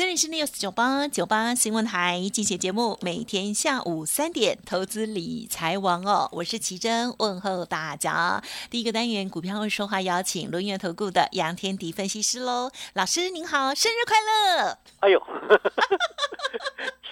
[0.00, 8.42] 这里是 News 九八九八新闻台，进行节目，每天下午三点，投资理财王哦，我是奇珍，问候大家。
[8.70, 14.78] 第一个单元股票会说话，邀请轮源投顾的杨天迪分析师喽，老师您好，生日快乐！
[15.00, 15.22] 哎呦，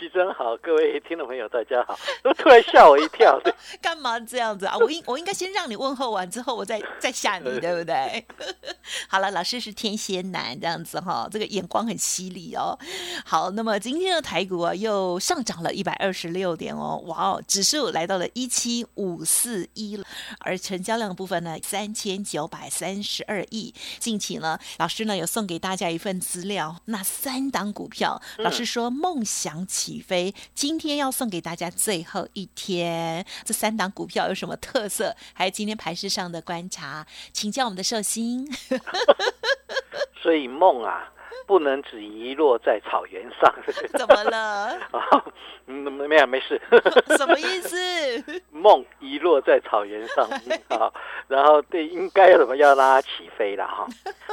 [0.01, 3.39] 奇珍好，各位听众朋友大家好，都突然吓我一跳，
[3.83, 4.79] 干嘛这样子啊？
[4.79, 8.25] 我应我应该先让你问候完之后，我再 再吓你，对不对？
[9.09, 12.78] 好了，老师是天蝎男这样子哈，这个眼光很犀利哦。
[13.25, 20.05] 好，那么今天的台股啊又上涨了一百二十六点哦，哇哦，指数来到了一七五四一了，
[20.41, 23.75] 而成交量部分呢三千九百三十二亿。
[23.99, 35.15] 近期呢，老师呢有送给大家一份资料，那三档股票，老师说梦想起飞，今天要送给大家最后一天，这三档股票有什么特色？
[35.33, 38.49] 还有今天盘市上的观察，请教我们的寿星。
[40.23, 41.13] 所以梦啊。
[41.47, 43.55] 不能只遗落在草原上。
[43.99, 44.79] 怎么了？
[45.67, 46.61] 嗯，没有，没事。
[47.17, 47.77] 什么意思？
[48.51, 50.29] 梦遗落在草原上
[50.69, 50.93] 啊，
[51.29, 53.87] 然后对，应该怎么要让它起飞了哈？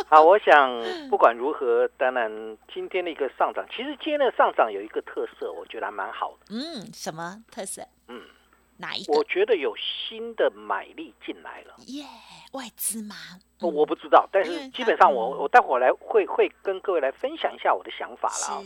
[0.08, 0.70] 好，我想
[1.10, 6.56] 不管如何，当然今天的一个上涨，其实今天的上涨有一个特色，我觉得还蛮好的。
[6.56, 7.82] 嗯，什么特色？
[8.08, 8.22] 嗯，
[8.78, 9.04] 哪一？
[9.08, 11.76] 我觉得有新的买力进来了。
[11.88, 12.06] 耶，
[12.54, 13.16] 外资吗？
[13.62, 18.64] 我不知道，但是基本上我我待会儿来会会跟各位来分享一下我的想法了。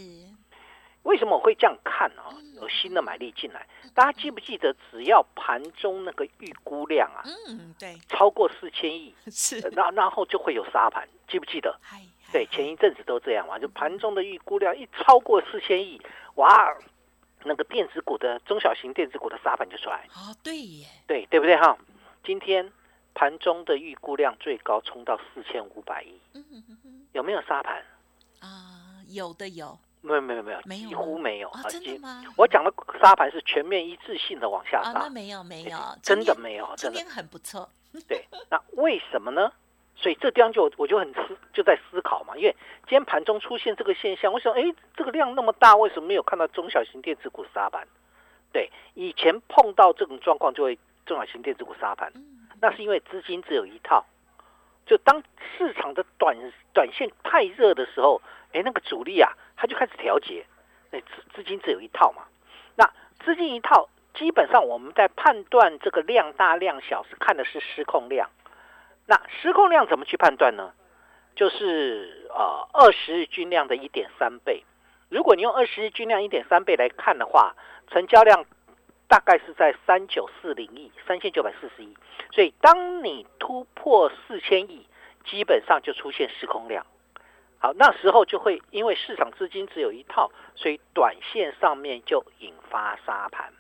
[1.04, 2.28] 为什么我会这样看啊？
[2.56, 4.76] 有新的买力进来，大家记不记得？
[4.92, 11.80] 只要盘中那个预估量啊，嗯，对，超过四千亿， 是，然然后就会有杀盘，记不记得？
[12.34, 16.00] 对，前一阵子都这样嘛，就盘中的预估量一超过四千亿，
[16.36, 16.76] 哇，
[17.44, 20.08] 那个电子股的中小型电子股的沙盘就出来。
[20.16, 21.78] 哦，对耶，对对不对哈？
[22.24, 22.72] 今天。
[23.16, 26.18] 盘中的预估量最高冲到四千五百亿，
[27.12, 27.84] 有没有沙盘？
[28.40, 31.64] 啊，有的有，没有没有没有，几乎没有啊！
[31.64, 32.24] 真的吗？
[32.38, 37.70] 我讲的沙盘是全面一致性的往下杀，那没有没有，真的没有，真的很不错。
[38.08, 39.52] 对，那为什么呢？
[40.02, 44.64] 所以这地方就我就很思就在思考嘛，因为今天盘中出现这个现象，我想，哎，
[44.96, 47.86] 这个量那么大，为什么没有看到中小型电子股沙盘？
[48.54, 52.14] 对，以前碰到这种状况就会中小型电子股沙盘。
[52.62, 54.06] 那是因为资金只有一套，
[54.86, 55.22] 就当
[55.58, 56.36] 市场的短
[56.74, 58.22] 短线太热的时候，
[58.54, 60.46] 哎，那个主力啊，他就开始调节，
[60.92, 62.24] 那资资金只有一套嘛。
[62.78, 62.90] 那
[63.26, 68.30] 资金一套，基本上我们在判断这个量大量小是看的是失控量。
[69.10, 70.72] 那失控量怎么去判断呢？
[71.36, 74.64] 就是呃二十日均量的一点三倍。
[75.10, 77.56] 如果你用二十日均量一点三倍来看的话，
[77.90, 78.46] 成交量。
[79.10, 81.98] 大概是在三九四零亿，三千九百四十亿。
[82.32, 84.86] 所以，当你突破四千亿，
[85.26, 86.86] 基本上就出现失控量。
[87.58, 93.52] 好，那时候就会因为市场资金只有一套，所以短线上面就引发杀盘。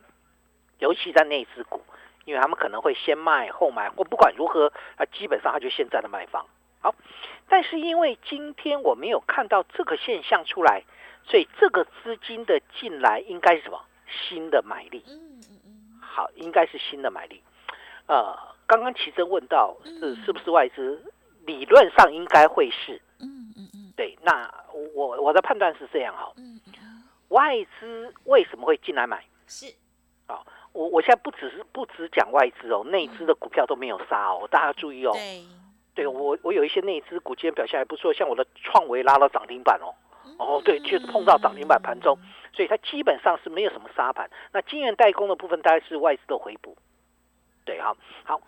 [0.77, 1.81] 尤其在内资股，
[2.25, 6.45] 因为他们可能会先卖后买，或不管如何，啊，基本上他就现在的卖方。
[6.81, 6.95] 好，
[7.47, 10.83] 但是因为今天我没有看到这个现象出来，
[11.23, 13.81] 所以这个资金的进来应该是什么？
[14.27, 15.03] 新的买力。
[15.07, 17.43] 嗯嗯嗯好，应该是新的买力。
[18.07, 18.35] 呃，
[18.65, 21.03] 刚刚奇珍问到是是不是外资，
[21.45, 22.99] 理论上应该会是。
[23.19, 23.93] 嗯嗯嗯。
[23.95, 24.51] 对，那
[24.95, 26.31] 我我的判断是这样哈。
[26.37, 27.03] 嗯嗯。
[27.27, 29.23] 外资为什么会进来买？
[29.45, 29.67] 是。
[30.25, 30.41] 啊，
[30.79, 35.11] 我我现在不只是不只讲外资哦，内资的股票都没有杀哦，大家注意哦。
[35.11, 35.43] 对。
[35.93, 39.91] 对我我有一些内资股今天表现还不错，像我的创维拉到涨停板哦。
[40.37, 42.17] 哦，对，就是碰到涨停板盘中。
[42.53, 44.29] 所以它基本上是没有什么杀盘。
[44.53, 46.77] 那晶圆代工的部分大概是外资的回补，
[47.65, 47.93] 对哈。
[48.23, 48.39] 好，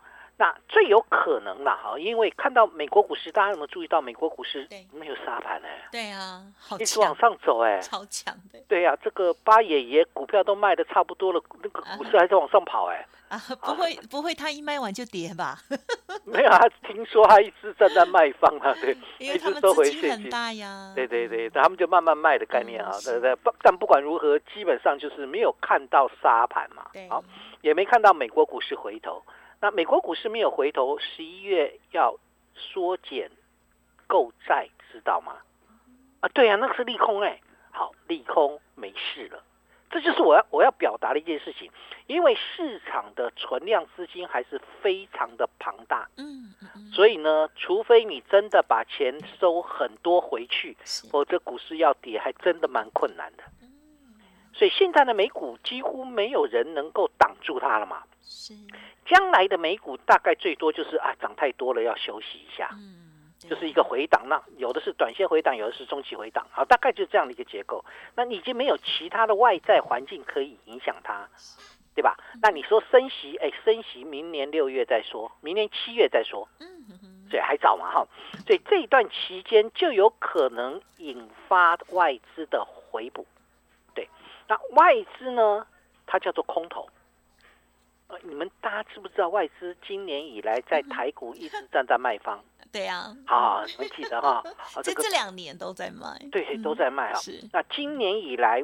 [0.41, 5.67] 那最有可能了哈，因为看到美国股市，大家有没有注意到美国股市没有杀盘呢？
[5.91, 8.59] 对啊，好一直往上走哎，超强的。
[8.67, 13.05] 对呀，这个八爷爷股票都卖的差不多了，那个股市还在往上跑哎。
[13.29, 15.59] 啊，不会不会，他一卖完就跌吧？
[16.25, 20.91] 没有他，听说他一直站在卖方啊，对，因为他们资金很大呀。
[20.95, 23.35] 对对对，他们就慢慢卖的概念啊，对对。
[23.35, 27.23] 不，但不管如何，基本上就是没有看到杀盘嘛，好，
[27.61, 29.21] 也没看到美国股市回头。
[29.61, 32.17] 那美国股市没有回头，十一月要
[32.55, 33.29] 缩减
[34.07, 35.37] 购债，知道吗？
[36.19, 37.39] 啊，对呀，那个是利空哎，
[37.71, 39.43] 好，利空没事了，
[39.91, 41.71] 这就是我要我要表达的一件事情，
[42.07, 50.75] 因为市场的存量资金还是非常的庞大，嗯嗯，所以呢，除非你真的把钱收很多回去，
[51.11, 53.43] 否则股市要跌还真的蛮困难的。
[54.53, 58.03] 所以现在的美股几乎没有人能够挡住它了嘛。
[58.21, 58.53] 是。
[59.05, 62.69] 将来的美股大概最多就是啊，涨太多了要休息一下。
[62.73, 63.09] 嗯。
[63.39, 67.83] 就是一个回档，那有的是短线回档，有的是中期回档，好，大概就是这样的一个结构。
[68.15, 71.27] 那你已经没有其他的外在环境可以影响它，
[71.95, 72.15] 对吧？
[72.39, 76.47] 那你说升息，哎，升息明年六月再说，明年七月再说。
[76.59, 76.67] 嗯
[77.31, 78.07] 所以还早嘛，哈。
[78.45, 83.25] 所以这一段期间就有可能引发外资的回补。
[84.51, 85.65] 那外资呢？
[86.05, 86.85] 它叫做空头。
[88.09, 92.37] 呃，你们大家知不知道外资今年以来在 台股一直站在卖方？
[92.69, 93.15] 对呀。
[93.25, 94.43] 好，你们记得哈。
[94.83, 96.19] 这这两年都在卖。
[96.33, 97.13] 对，都在卖啊。
[97.13, 97.41] 是。
[97.53, 98.61] 那今年以来，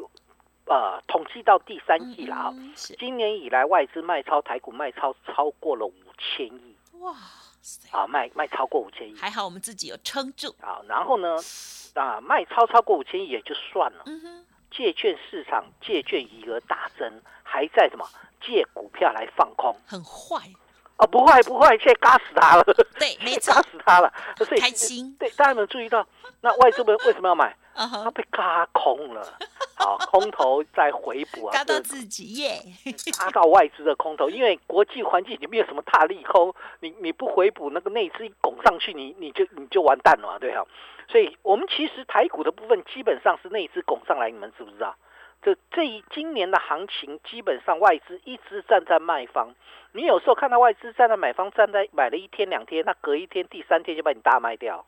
[0.65, 2.53] 呃，统计到第三季了啊。
[2.99, 6.75] 今年以来，外资卖超台股卖超超过了五千亿。
[6.99, 7.15] 哇
[7.61, 7.97] 塞！
[7.97, 9.15] 啊，卖卖超过五千亿。
[9.15, 10.53] 还好我们自己有撑住。
[10.59, 11.37] 啊，然后呢？
[11.93, 14.03] 啊，卖超超过五千亿也就算了。
[14.05, 14.45] 嗯哼。
[14.71, 18.07] 借券市场借券余额大增，还在什么
[18.41, 19.75] 借股票来放空？
[19.85, 20.37] 很坏
[20.97, 21.05] 啊！
[21.07, 22.63] 不坏不坏，现在嘎死他了。
[22.99, 24.11] 对，没错， 嘎死他了。
[24.59, 25.15] 开心。
[25.19, 26.05] 对，大家有没有注意到？
[26.41, 27.55] 那外资们为什么要买？
[27.85, 29.37] 他被嘎空了。
[29.79, 32.59] 好，空头在回补啊，嘎到自己耶，
[33.19, 40.65] 嘎到外资的空头，因为国际环境里面有什么大利空，你你不回补，那个内资一拱上去，你你就你就完蛋了，对哈。
[41.07, 44.95] 所以，我们其实台股的部分基本上是内资拱上来，你们知不知道？
[45.43, 49.53] 这这一今年的行情，基本上外资一直站在卖方。
[49.93, 54.85] 你有时候看到外资站在买方，站在买了一天两天，那隔一天、第三天就把你大卖掉。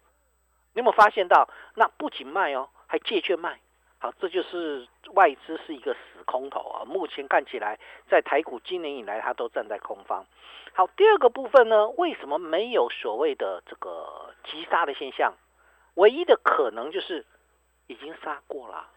[0.73, 1.47] 你有没有发现到？
[1.75, 3.59] 那不仅卖哦，还借券卖。
[3.99, 6.85] 好，这就是外资是一个死空头啊。
[6.85, 7.77] 目前看起来，
[8.09, 10.25] 在台股今年以来，它都站在空方。
[10.73, 15.33] 好，第二个部分呢，为什么没有所谓的这个急杀的现象？
[15.95, 17.25] 唯一的可能就是
[17.87, 18.87] 已经杀过了，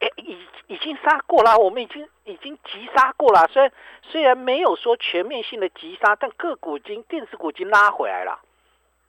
[0.00, 0.36] 哎，已
[0.66, 3.48] 已经杀过了，我们已经已经急杀过了。
[3.48, 8.40] 虽然虽然没有说全面性的急杀，但个股已经电子股已经拉回来了，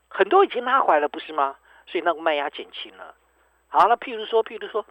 [0.07, 1.57] 很多已经拉回来了，不是吗？
[1.89, 3.15] 所以那个卖压减轻了。
[3.67, 4.85] 好，那譬如说，譬如说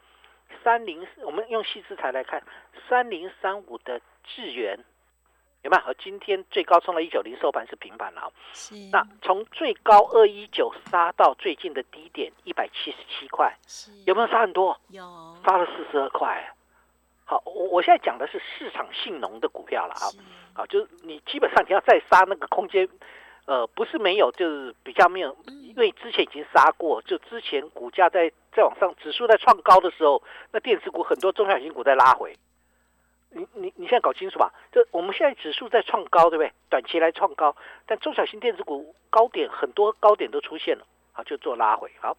[0.62, 2.42] 三零，我们用细资材来看，
[2.88, 4.78] 三零三五的智源。
[5.62, 5.94] 有没有？
[5.94, 8.32] 今天最高冲了一九零，收盘是平板了。
[8.52, 8.76] 是。
[8.92, 13.52] 那从最高二一九杀到最近的低点一百七十七块，
[14.06, 14.78] 有没有杀很多？
[14.90, 15.02] 有。
[15.44, 16.48] 杀了四十二块。
[17.24, 20.06] 好，我我现在讲的是市场性能的股票了啊。
[20.54, 22.88] 好，就是你基本上你要再杀那个空间，
[23.48, 30.22] 呃，不是没有，就是比较没有，因为之前已经杀过，就之前股价在在往上，指数在创高的时候，
[30.52, 32.36] 那电子股很多中小型股在拉回。
[33.30, 36.52] 你你你现在搞清楚吧，这我们现在指数在创高，对不对？
[36.68, 37.56] 短期来创高，
[37.86, 41.90] 但中小型电子股高点很多高点都出现了，好就做拉回。
[42.02, 42.18] 好，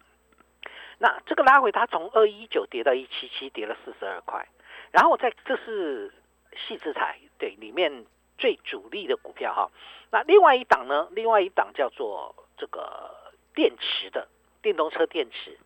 [0.98, 4.44] 那这个拉回它从二一九跌到一七七，跌了四十二块。
[4.90, 6.12] 然后在这是
[6.56, 8.04] 细资材对里面
[8.40, 9.70] 最主力的股票哈。
[10.10, 11.06] 那另外一档呢？
[11.12, 13.14] 另外一档叫做这个
[13.54, 14.26] 电池的
[14.60, 15.56] 电动车电池，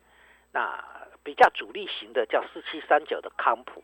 [0.51, 0.83] 那
[1.23, 3.83] 比较主力型的叫四七三九的康普。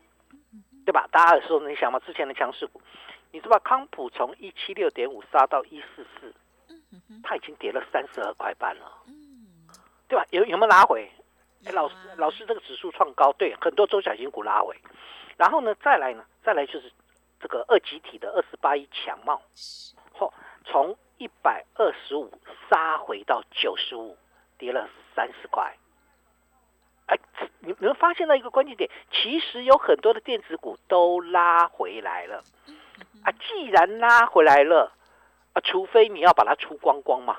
[0.84, 1.08] 对吧？
[1.12, 2.82] 大家有时候你想嘛，之前的强势股，
[3.30, 6.34] 你知道康普从一七六点五杀到一四四，
[7.22, 8.92] 它已经跌了三十二块半了，
[10.08, 10.26] 对吧？
[10.30, 11.08] 有有没有拉回？
[11.64, 14.76] 哎，老师，老师，这个指数创高，对，很多中小型股拉回，
[15.36, 16.90] 然后呢，再来呢，再来就是
[17.42, 19.42] 这个二级体的二十八亿强茂，
[20.16, 20.32] 嚯，
[20.64, 22.32] 从一百二十五
[22.70, 24.16] 杀回到九十五，
[24.56, 25.76] 跌了三十块。
[27.06, 27.18] 哎，
[27.58, 32.44] 你你们发现到一个关键点，其实有很多的电子股都拉回来了。
[33.24, 34.92] 啊，既然拉回来了，
[35.52, 37.38] 啊，除非你要把它出光光嘛，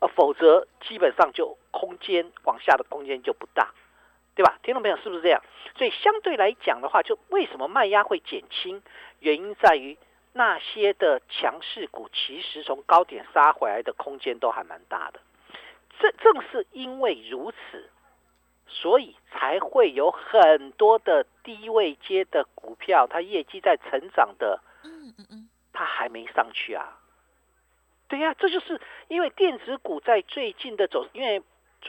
[0.00, 3.72] 啊，否则基本上就空间往下的空间就不大，
[4.34, 4.58] 对吧？
[4.62, 5.40] 听众朋友是不是这样？
[5.76, 8.82] 所以相对来讲的话，就为什么卖压会减轻？
[9.20, 9.96] 原因在于
[10.32, 15.20] 那些的强势股，其实从高点杀回来的空间都还蛮大的。
[16.00, 17.88] 正正是因为如此，
[18.66, 26.98] 所以才会有很多的低位接的股票，它业绩在成长的，嗯嗯嗯，它还没上去啊。
[28.08, 31.42] 对呀、这就是因为电子股在最近的走，因为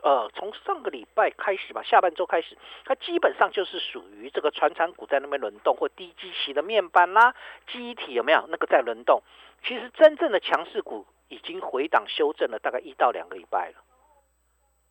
[0.04, 7.34] 呃，从上个礼拜开始吧，下半周开始，它基本上就是属于这个传产股在那边轮动，或低基期的面板啦、
[7.72, 9.22] 记忆体有没有那个在轮动？
[9.64, 13.84] 其实真正的强势股已经回档修正了大概一到两个礼拜了。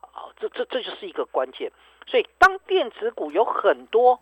[0.01, 1.71] 好，这这这就是一个关键。
[2.07, 4.21] 所以当电子股有很多，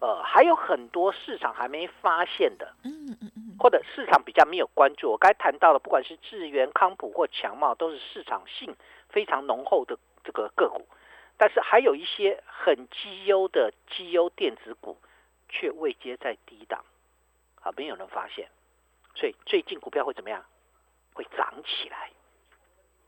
[0.00, 8.74] 呃，还有很多市场还没发现的，嗯嗯嗯，或者市场比较没有关注，我刚才谈到的，不管是智源、康普或强茂，都是市场性
[9.08, 10.86] 非常浓厚的这个个股。
[11.36, 14.96] 但是还有一些很绩优的绩优电子股，
[15.48, 16.84] 却未接在低档，
[17.60, 18.48] 啊，没有人发现。
[19.14, 20.44] 所以最近股票会怎么样？
[21.14, 22.10] 会涨起来，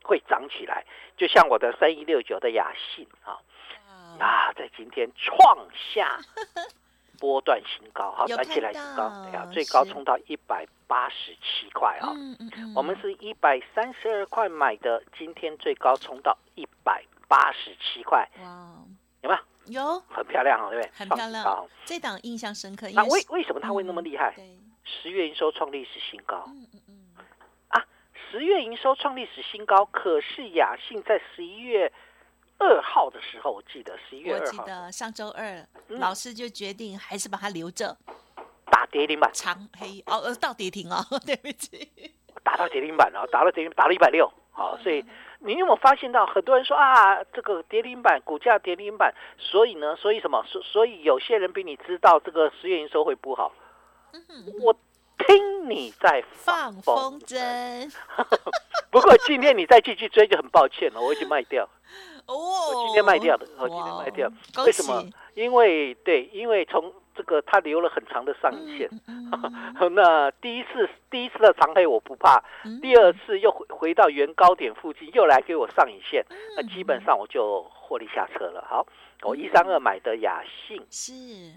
[0.03, 0.85] 会涨起来。
[1.17, 3.39] 就像我的三一六九的雅信啊，
[4.19, 6.19] 哇啊，在今天创下
[7.17, 12.11] 波段新高，好，有而且来新高，对啊，最高冲到一百八十七块啊。
[12.13, 18.75] 嗯嗯嗯，我们是一百三十二块买的，今天最高冲到一百八十七块，哇，
[19.21, 19.83] 有没有？
[19.83, 19.99] 有。
[20.09, 20.91] 很漂亮哦，对不对？
[20.95, 24.33] 很漂亮，这档印象深刻，因那为为什么它会那么厉害？
[24.35, 26.43] 对，十月营收创历史新高。
[26.47, 27.25] 嗯嗯嗯，
[27.69, 27.83] 啊！
[28.29, 31.91] 十月营收创历史新高，可是雅信在十一月
[32.59, 35.99] 二号的时候，我记得十一月我记二号得上周二嗯。
[35.99, 37.97] 老师就决定还是把它留着。
[38.71, 40.03] 打跌停板，长黑。
[40.05, 42.13] 哦，呃，到跌停哦， 对不起，
[42.43, 44.31] 打到跌停板了，打到跌停，打了一百六。
[44.55, 45.03] 好，所以
[45.39, 50.41] 你有没有发现到很多人说啊，这个跌停板股价跌停板，所以呢，所以什么？
[50.47, 53.51] 所所以有些人比你知道这个十月营收会不好。
[54.63, 54.73] 我
[55.17, 57.93] 听你在放风筝
[58.89, 61.67] 不过今天你再继续追就很抱歉了，我已经卖掉，
[62.25, 64.29] 哦，我今天卖掉的，我今天哇卖掉。
[64.53, 65.03] 恭为什么？
[65.33, 68.89] 因为对，因为从这个它留了很长的上影线。
[69.95, 72.81] 那第一次第一次的长黑我不怕，嗯。
[72.81, 78.65] 第二次又回回到原高点附近，又来给我上影线，嗯那基本上我就获利下车了。
[78.67, 78.85] 好，
[79.21, 81.13] 我一三二买的雅信是。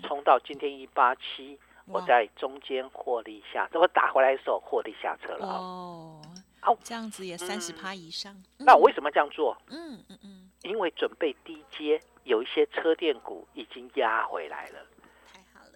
[0.06, 5.46] 冲到今天一八七，我在中间获利下，这我打回来的时候获利下车了。
[5.46, 6.28] 哦，哦
[6.60, 9.56] 好，这样子也三十趴以上，那我为什么这样做？
[9.70, 14.78] 嗯嗯嗯，因为准备低阶，有一些车电股已经压回来了。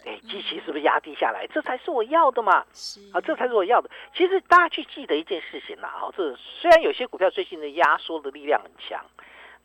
[0.04, 1.46] 哎，嗯基期是不是压低下来？
[1.48, 2.64] 这才是我要的嘛。
[3.12, 3.90] 啊，这才是我要的。
[4.14, 9.04] 其实大家去记得一件事情啦，哈，这虽然有些股票最近的压缩的力量很强，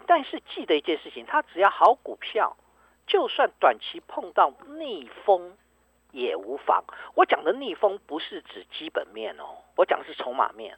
[0.06, 2.56] 但是记得一件事情，它只要好股票，
[3.06, 5.58] 就算短期碰到逆风
[6.12, 6.84] 也无妨。
[7.16, 10.78] 我讲的逆风不是指基本面哦，我讲的是筹码面。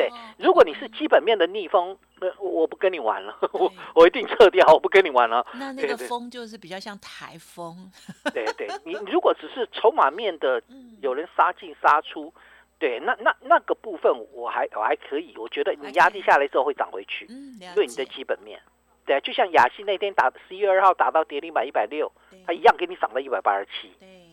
[0.00, 5.46] 对哦，如果你是基本面的逆风，那我不跟你玩了，我我一定撤掉，我不跟你玩了。
[5.54, 5.96] 那那对对。
[5.96, 7.90] 个风就是比较像台风，
[8.32, 10.96] 对对，你你如果只是筹码面的 嗯。
[11.02, 12.32] 有人杀进杀出，
[12.78, 18.60] 对，那那那个部分我还我还可以，我觉得你压低下来之后会涨回去，嗯，了因为你的基本面。
[19.06, 22.38] 对啊，就像雅西那天打十一月二号打到跌停板一百六，对。
[22.46, 23.88] 它一样给你涨到一百八十七。
[23.98, 24.29] 对对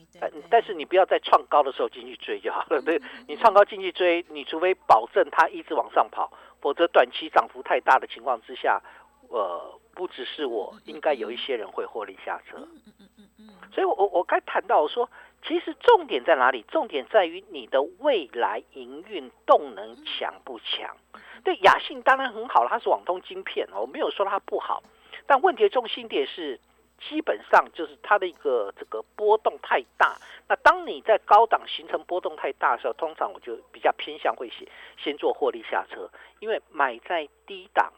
[0.50, 2.82] 但是你不要在创高的时候进去追就好了。
[2.82, 6.32] 对你创高进去追，你除非保证它一直往上跑，
[6.62, 8.82] 否则短期涨幅太大的情况之下，
[9.30, 12.58] 呃，不只是我，应该有一些人会获利下车。
[12.58, 15.10] 嗯嗯嗯嗯嗯，所以我，我我该谈到我说，
[15.46, 16.64] 其实重点在哪里？
[16.68, 20.96] 重点在于你的未来营运动能强不强。
[21.44, 24.82] 对，雅信当然很好了，它是网通晶片哦，我没有说它不好，
[25.26, 26.60] 但问题的重心点是，
[27.00, 30.18] 基本上就是它的一个这个波动太大。
[30.48, 37.92] 那当你在高档形成波动太大的时候，通常我就比较偏向会先先做获利下车，因为买在低档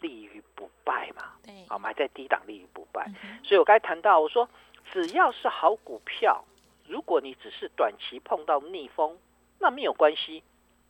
[0.00, 1.32] 立于不败嘛。
[1.44, 3.06] 对，啊，买在低档立于不败。
[3.22, 4.48] 嗯所以我刚才谈到，我说
[4.90, 6.44] 只要是好股票，
[6.86, 9.18] 如果你只是短期碰到逆风，
[9.58, 10.42] 那没有关系，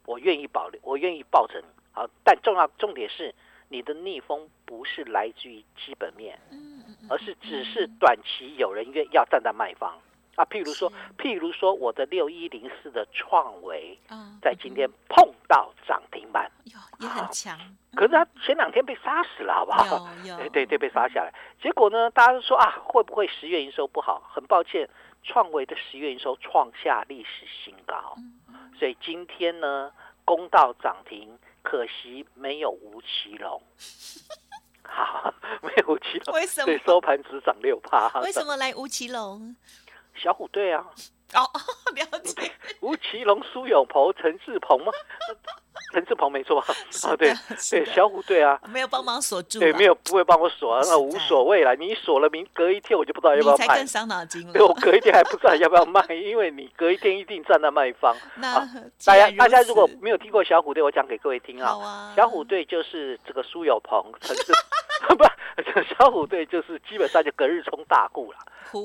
[0.06, 1.66] 我愿意保留，我愿意抱着你。
[1.92, 3.34] 好，但重要重点是
[3.68, 6.38] 你的逆风不是来自于基本面，
[7.12, 9.98] 而是只是短期有人愿要站在卖方
[10.34, 10.44] 啊。
[10.46, 17.58] 譬如说，譬如说我的六一零四的创维啊，在今天碰到涨停板，哟也很强，
[17.94, 20.08] 可是它前两天被杀死了，好不好？
[20.38, 21.30] 对对对，被杀下来。
[21.60, 24.22] 结果呢，大家都说啊，会不会十月营收不好？
[24.34, 24.88] 很抱歉，
[25.22, 29.92] 创维的十月营收创下历史新高，嗯所以今天呢，
[30.24, 33.62] 公道涨停，可惜没有吴奇隆。
[34.82, 35.31] 好，
[35.62, 38.08] 没有吴奇隆，为什么对收盘只涨六趴。
[38.20, 39.54] 为什么来吴奇隆？
[40.14, 40.84] 小虎队啊，
[41.34, 41.50] 哦，
[41.94, 42.52] 了解。
[42.80, 44.92] 吴奇隆、苏有朋、陈志鹏吗？
[45.92, 46.66] 陈志鹏没错 吧？
[47.04, 47.32] 啊，对
[47.70, 51.76] 对，小虎队啊，没有帮忙锁住，对，没有不会帮我锁，那无所谓了。
[51.76, 54.52] 你锁了，明隔一天我就不知道要不要卖，更伤脑筋了。
[54.52, 58.16] 对，我隔一天还不知道要不要卖，因为你隔一天一定站在卖方。
[58.36, 58.58] 那
[59.04, 62.12] 大家大家如果没有听过小虎队，我讲给各位听啊。
[62.16, 64.52] 小虎队就是这个苏有朋、陈志，
[65.16, 65.24] 不，
[65.94, 68.38] 小虎队就是基本上就隔日冲大户了。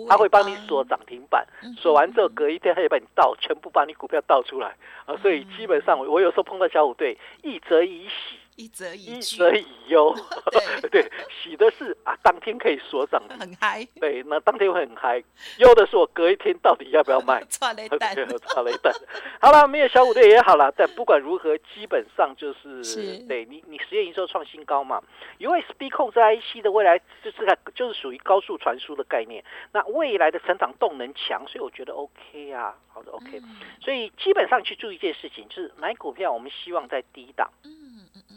[0.09, 1.47] 他会帮你锁涨停板，
[1.77, 5.15] 锁完之后隔一天他就把你倒，全部把你股票倒出来啊！
[5.21, 8.37] 所以基本上我有时候碰到小虎对，一则以喜。
[8.57, 10.15] 一则以一则以忧，
[10.91, 13.87] 对， 喜的是啊，当天可以锁涨， 很嗨。
[13.99, 15.23] 对，那当天会很嗨。
[15.59, 17.43] 忧的是我隔一天到底要不要卖？
[17.51, 18.15] 差雷蛋，
[18.47, 18.91] 差雷蛋。
[19.39, 25.03] 好了，没有小虎队也好了，但不管如何，基本上就是对你，你实验营收创新高嘛。
[25.37, 33.39] 因为 Speed 控制 IC 的未来就是个就是属于高速传输的概念，那未来的成长动能强，所以我觉得 OK 啊，好的 OK。
[33.79, 37.47] 所以基本上去注意一件事情，就是买股票，我们希望在低档。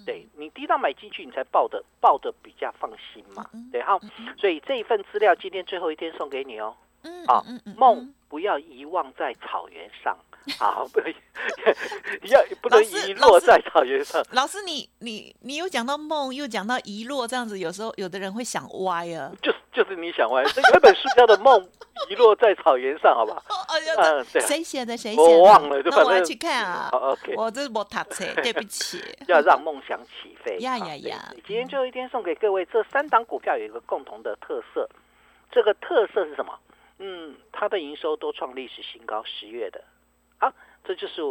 [0.04, 3.48] 对你低档买进去，你才抱的抱的比较放心嘛。
[3.70, 3.98] 对哈，
[4.38, 6.76] 所以这一份资料今天最后一天送给你哦。
[7.26, 7.44] 好，
[7.76, 10.16] 梦不要遗忘在草原上。
[10.58, 11.00] 好，不
[12.28, 14.24] 要不能遗落在草原上。
[14.32, 19.30] 老师，你你你又讲到梦，又讲到遗落，这样子有时候有的人会想歪啊。
[19.42, 21.62] 就是就是你想歪，这有本书叫做《梦
[22.08, 23.42] 遗落在草原上》，好不好？
[23.98, 24.42] 嗯，对。
[24.42, 24.96] 谁写的？
[24.96, 25.22] 谁写的？
[25.22, 26.88] 我忘了，那我要去看啊。
[26.92, 29.02] OK，我这是没读册，对不起。
[29.28, 30.56] 要让梦想起飞。
[30.64, 31.32] 呀呀呀！
[31.46, 34.88] 今天最后一天送给各位，这三档股票有一个共同的特色，
[35.52, 36.58] 这个特色是什么？
[36.98, 39.82] 嗯，它的营收都创历史新高，十月的。
[40.82, 41.22] 好，这就是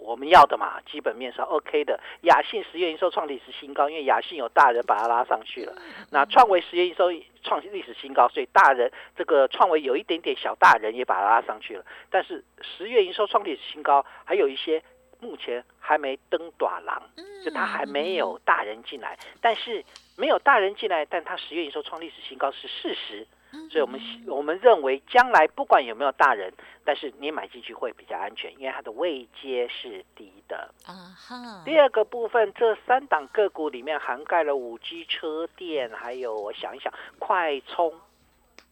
[0.00, 1.98] 我们要的嘛，基本面上 OK 的。
[2.22, 5.74] 雅信十月营收创历史新高，因为雅信有大人把它拉上去了。
[6.10, 7.10] 那创维十月营收
[7.42, 11.84] 创历史新高，所以大人这个创维有一点点小大人也把它拉上去了。
[12.10, 14.82] 但是十月营收创历史新高，还有一些
[15.20, 17.02] 目前还没登短廊，
[17.44, 19.18] 就它还没有大人进来。
[19.40, 19.84] 但是
[20.16, 23.26] 没有大人进来，但它十月营收创历史新高是事实。
[23.70, 26.52] 所以，我们我们认为将来不管有没有大人，
[26.84, 30.72] 但是你买进去会比较安全，因为它的位阶是低的。
[30.86, 31.62] 啊哈。
[31.64, 37.92] 第二个部分，这三档个股里面涵盖了五 G 车电，还有我想一想，快充。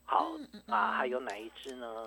[0.07, 0.31] 好
[0.69, 2.07] 啊，还有哪一支呢？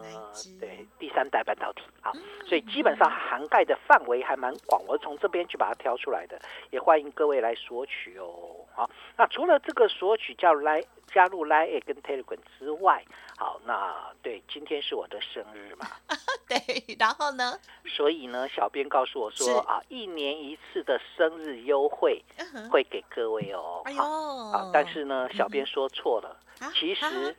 [0.60, 1.82] 对，第三代半导体。
[2.00, 2.14] 好，
[2.46, 8.67] 所以基本上涵盖的范围还蛮广，我从这边去把它挑出来的，也欢迎各位来索取哦。
[8.78, 13.04] 好，那除了这个索取叫来加入 Line 跟 Telegram 之外，
[13.36, 15.88] 好，那对，今天是我的生日嘛？
[16.48, 17.60] 对，然后呢？
[17.88, 22.24] 所以呢，小编告诉我说啊，一年一次的生日优惠
[22.70, 23.82] 会给各位哦。
[23.86, 26.38] 哎呦，好，但是呢，小编说错了，
[26.76, 27.36] 其实。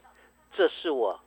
[0.57, 1.21] 这是我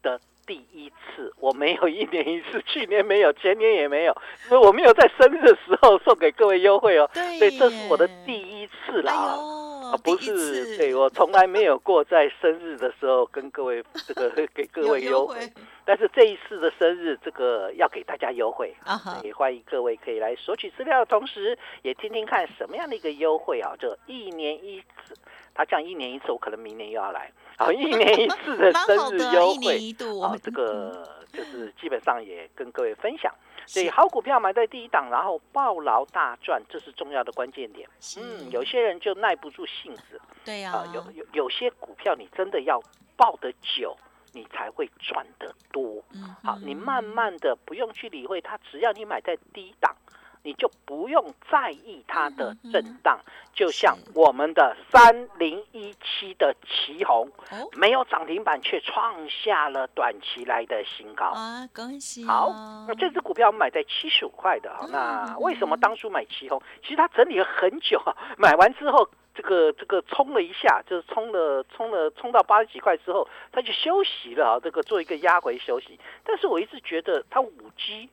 [0.00, 0.18] 的
[0.50, 4.16] 第一次，我没有一年一次，去年没有，前年也没有，
[4.50, 7.08] 因为我没有在生日的时候送给各位优惠哦。
[7.14, 15.38] 对，所以这是我的第一次啦，啊，不是，对我从来没有过在生日的时候跟各位这个 给各位优惠，
[15.84, 25.14] 但是这一次的生日这个要给大家优惠啊，也欢迎各位可以来索取资料的，同时也听听看什么样的一个优惠啊，这一年一次，
[25.54, 27.30] 他讲一年一次，我可能明年又要来。
[27.60, 33.30] 好，一年一次的 生日优惠，好，这个就是基本上也跟各位分享。
[33.66, 37.86] 所以好股票买在第一档，然后抱牢大赚，这是重要的关键点。
[38.18, 42.82] 嗯，有些人就耐不住性子，对呀，有有有些股票你真的要
[43.14, 43.94] 抱得久，
[44.32, 46.02] 你才会赚得多。
[46.14, 49.94] 嗯，好，你慢慢的不用去理会它，只要你买在低档。
[50.42, 53.20] 你就不用在意它的震荡，
[53.52, 57.30] 就像我们的三零一七的旗红，
[57.72, 61.68] 没有涨停板却创下了短期来的新高啊！
[61.74, 62.24] 恭喜！
[62.24, 62.50] 好，
[62.88, 66.62] 那这只股票我们买在七十五块的，那为什么当初买旗红？
[66.82, 68.00] 其实它整理了很久，
[68.38, 76.00] 买完之后，这个这个冲了一下，就是冲了冲了冲到八十几块之后，它就休息了啊，这个做一个压回休息。
[76.24, 78.08] 但是我一直觉得它五 G。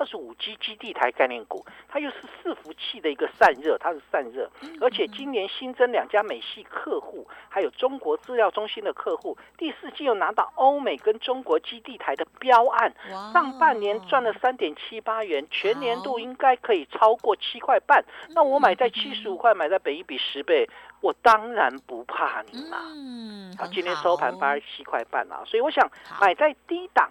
[0.00, 12.94] 它是五 G 基地台概念股，它又是伺服器的一个散热，它是散热，而且今年新增两家美系客户，还有中国资料中心的客户，第四季又拿到欧美跟中国基地台的标案，
[13.34, 18.02] 上半年赚了三点七八元，全年度应该可以超过七块半。
[18.34, 20.66] 那我买在七十五块，买在北一比十倍，
[21.02, 22.78] 我当然不怕你嘛。
[22.86, 25.86] 嗯，好，今天收盘八十七块半啊，所以我想
[26.18, 27.10] 买在低档。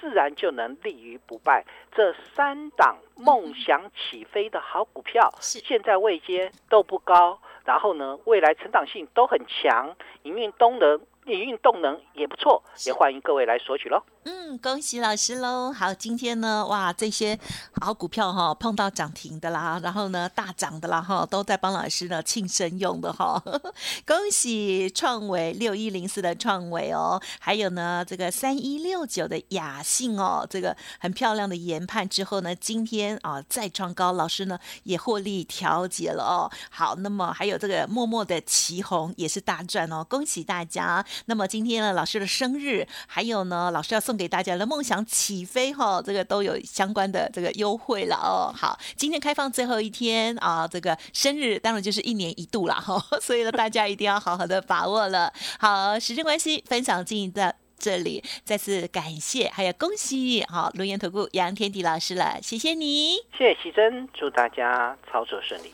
[0.00, 1.64] 自然就能立于不败。
[1.92, 14.02] 这三档梦想起飞的好股票，现在位阶都不高，然后呢，未来成长性都很强，营运动能营运动能也不错，也欢迎各位来索取喽。
[14.24, 15.72] 嗯，恭喜老师喽！
[15.72, 17.38] 好，今天呢，哇，这些
[17.80, 23.42] 好股票哈，碰到涨停的啦，然后呢大涨的啦哈，都在帮老师呢庆生用的哈。
[24.06, 36.50] 恭喜创维六一零四的创维哦，还有呢这个三一六九的雅信哦，这个很漂亮的研判之后呢，今天啊再创高，老师呢也获利调节了哦。
[36.68, 41.02] 好，那么还有这个默默的旗红也是大赚哦，恭喜大家！
[41.24, 48.52] 那么今天呢老师的生日，还有呢老师要给大家的梦想起飞哈，这个都有相关的这个优惠了哦。
[48.56, 55.32] 好，今天开放最后一天啊，这个生日当然就是一年一度了哈， 所以呢大家一定要好好的把握了。
[55.58, 65.72] 好，时间关系，分享进行到这里，再次感谢还有恭喜好轮研投顾杨天迪老师了，谢谢你，谢谢喜珍，祝大家操作顺利。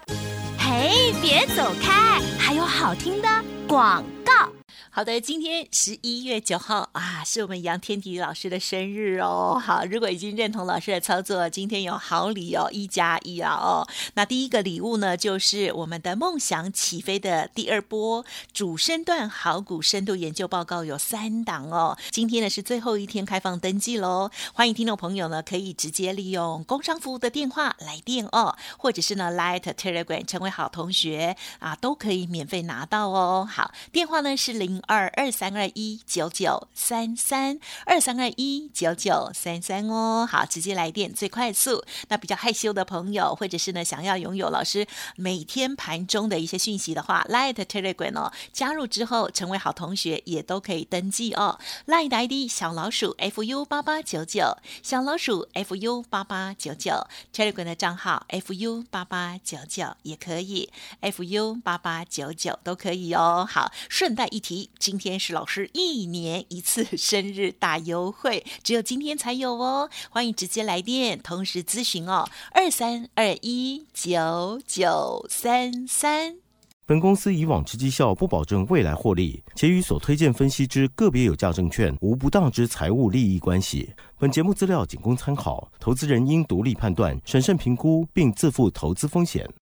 [0.59, 3.29] 嘿，别走开，还有好听的
[3.69, 4.49] 广告。
[4.91, 9.61] 好的，今天十一月九号啊，是我们杨天迪老师的生日哦。
[9.63, 13.87] 好，如果已经认同老师的操作，今天有好礼哦，一加一啊哦。
[14.15, 21.97] 那第一个礼物呢，就是我们的梦想起飞的第二波主升段好股深度研究报告有三档哦。
[22.11, 33.47] 今天呢是最后一天开放登记喽，欢迎听众朋友呢可以直接利用工商服务的电话来电哦，或者是呢 Light Telegram 成为好同学啊，都可以免费拿到哦。
[33.49, 34.83] 好，电话呢是零。
[34.87, 41.85] 二二三二一九九三三二三二一九九三三哦，好，直接来电最快速。
[42.09, 51.59] 那比较害羞的朋友，或者是呢想要拥有老师每天盘中的一些讯息的话，Light Telegram 哦，加入之后成为好同学也都可以登记哦。
[51.87, 63.45] Light ID 小老鼠 fu 八八九九，小老鼠 fu 八八九九，Telegram 的账号 fu 八八九九也可以，fu 八八九九都可以哦。
[63.49, 64.71] 好，顺带一提。
[64.79, 69.91] 今天是老师一年一次生日大优惠，只有今天才有哦！
[70.09, 76.37] 欢迎直接来电，同时咨询哦，二三二一九九三三。
[76.85, 83.91] 本公司以往之绩效不保证未来获利，且与所推荐分析之个别有价证券无不当之财务利益关系。
[84.21, 89.45] 本节目资料仅供参考，投资人应独立判断、审慎评估，并自负投资风险。